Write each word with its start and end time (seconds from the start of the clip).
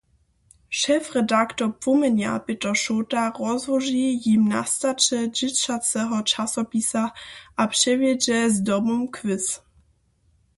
Šefredaktor 0.79 1.69
Płomjenja 1.83 2.31
Pětr 2.45 2.73
Šołta 2.83 3.23
rozłoži 3.39 4.07
jim 4.23 4.41
nastaće 4.55 5.19
dźěćaceho 5.37 6.17
časopisa 6.31 7.03
a 7.61 7.63
přewjedźe 7.73 8.37
zdobom 8.55 9.01
kwis. 9.15 9.45